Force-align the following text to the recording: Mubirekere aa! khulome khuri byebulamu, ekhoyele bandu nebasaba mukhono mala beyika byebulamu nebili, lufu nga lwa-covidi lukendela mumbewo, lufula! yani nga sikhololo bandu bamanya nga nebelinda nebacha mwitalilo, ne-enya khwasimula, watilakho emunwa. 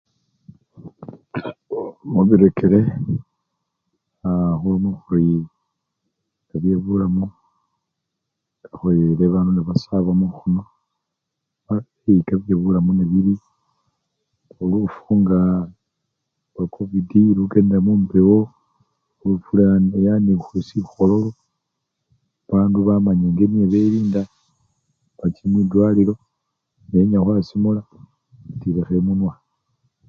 Mubirekere 2.11 2.79
aa! 4.27 4.51
khulome 4.59 4.89
khuri 5.01 5.33
byebulamu, 6.61 7.25
ekhoyele 8.65 9.25
bandu 9.33 9.51
nebasaba 9.53 10.11
mukhono 10.19 10.63
mala 11.65 11.81
beyika 12.01 12.33
byebulamu 12.41 12.91
nebili, 12.95 13.35
lufu 14.71 15.09
nga 15.21 15.39
lwa-covidi 16.53 17.21
lukendela 17.37 17.79
mumbewo, 17.85 18.39
lufula! 19.23 19.63
yani 20.05 20.31
nga 20.37 20.59
sikhololo 20.67 21.29
bandu 22.49 22.77
bamanya 22.87 23.27
nga 23.31 23.45
nebelinda 23.51 24.21
nebacha 25.13 25.43
mwitalilo, 25.51 26.13
ne-enya 26.89 27.19
khwasimula, 27.23 27.81
watilakho 28.49 28.93
emunwa. 28.99 29.33